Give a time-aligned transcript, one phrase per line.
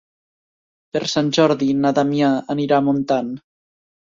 [0.95, 3.31] Per Sant Jordi na Damià anirà a Montant.